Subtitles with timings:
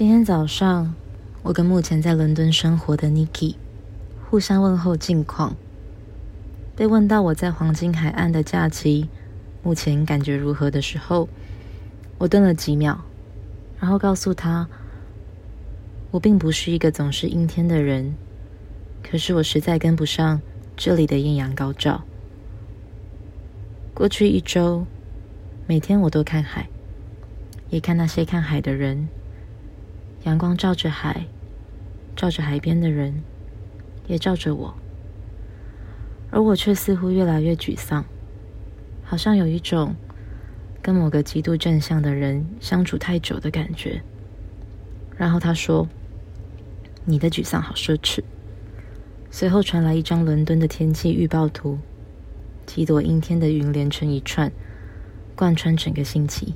[0.00, 0.94] 今天早上，
[1.42, 3.56] 我跟目前在伦敦生活的 Niki
[4.30, 5.54] 互相问候近况。
[6.74, 9.10] 被问到我在黄金海岸的假期
[9.62, 11.28] 目前感觉如何的时候，
[12.16, 12.96] 我顿了几秒，
[13.78, 14.66] 然后告诉他
[16.12, 18.14] ：“我并不是一个总是阴天的人，
[19.02, 20.40] 可是我实在跟不上
[20.78, 22.04] 这里的艳阳高照。
[23.92, 24.86] 过去一周，
[25.66, 26.70] 每天我都看海，
[27.68, 29.06] 也看那些看海的人。”
[30.24, 31.26] 阳光照着海，
[32.14, 33.22] 照着海边的人，
[34.06, 34.74] 也照着我，
[36.30, 38.04] 而我却似乎越来越沮丧，
[39.02, 39.94] 好像有一种
[40.82, 44.02] 跟某个极度正向的人相处太久的感觉。
[45.16, 45.88] 然后他说
[47.06, 48.22] ：“你的沮丧好奢侈。”
[49.32, 51.78] 随后传来一张伦敦的天气预报图，
[52.66, 54.52] 几朵阴天的云连成一串，
[55.34, 56.54] 贯穿整个星期。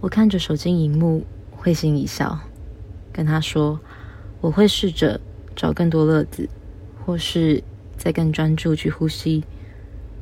[0.00, 1.24] 我看着手机荧幕。
[1.62, 2.36] 会心一笑，
[3.12, 3.78] 跟他说
[4.42, 5.20] ：“我会试着
[5.54, 6.48] 找更多乐子，
[7.06, 7.62] 或是
[7.96, 9.44] 再更专注去呼吸。”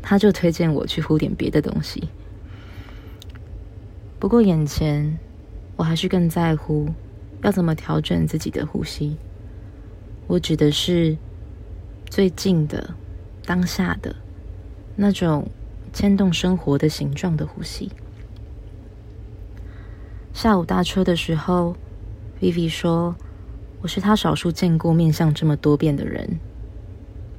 [0.03, 2.11] 他就推荐我去呼点别的东西。
[4.19, 5.19] 不过眼前，
[5.77, 6.91] 我还是更在乎
[7.43, 9.17] 要怎么调整自己的呼吸。
[10.27, 11.17] 我指的是
[12.11, 12.95] 最近的、
[13.47, 14.15] 当下的
[14.95, 15.49] 那种
[15.95, 17.91] 牵动生活的形状的呼吸。
[20.33, 21.77] 下午搭车的时候
[22.41, 23.15] ，Vivi 说
[23.83, 26.39] ：“我是他少数见过面相这么多变的人。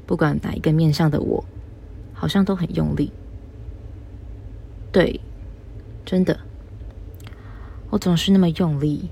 [0.06, 1.44] 不管哪一个面相的我，
[2.14, 3.12] 好像都很用力。
[4.92, 5.20] 对，
[6.06, 6.42] 真的，
[7.90, 9.10] 我总是那么用力，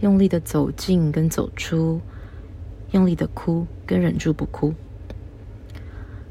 [0.00, 2.00] 用力的走进跟走出，
[2.92, 4.72] 用力的哭跟忍住不哭，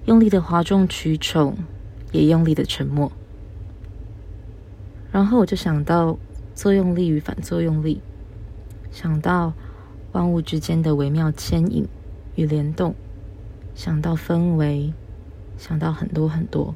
[0.06, 1.58] 用力的哗众取宠，
[2.12, 3.12] 也用力的沉默。
[5.12, 6.18] 然后我就想到。”
[6.62, 8.02] 作用力与反作用力，
[8.92, 9.52] 想到
[10.12, 11.88] 万物之间的微妙牵引
[12.36, 12.94] 与联动，
[13.74, 14.94] 想到氛围，
[15.58, 16.76] 想到很多很多。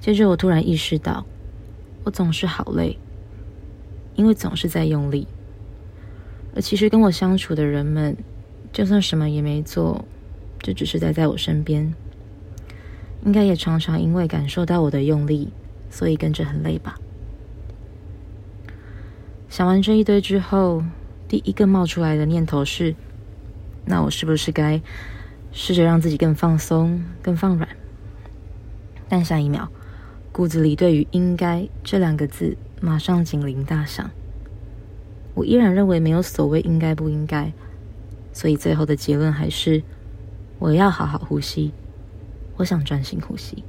[0.00, 1.26] 接着我突然意识到，
[2.04, 2.96] 我总是好累，
[4.14, 5.28] 因为总是在用力。
[6.56, 8.16] 而其实跟我相处的人们，
[8.72, 10.06] 就算什么也没做，
[10.62, 11.92] 就只是待在我身边，
[13.26, 15.50] 应该也常常因为感受到我的用力，
[15.90, 16.98] 所以跟着很累吧。
[19.48, 20.82] 想完这一堆之后，
[21.28, 22.94] 第一个冒出来的念头是：
[23.84, 24.80] 那我是不是该
[25.52, 27.68] 试着让自己更放松、更放软？
[29.08, 29.70] 但下一秒，
[30.32, 34.10] 骨子里对于“应该”这两个字马上警铃大响。
[35.34, 37.52] 我依然认为没有所谓应该不应该，
[38.32, 39.82] 所以最后的结论还是：
[40.58, 41.72] 我要好好呼吸，
[42.56, 43.62] 我想专心呼吸。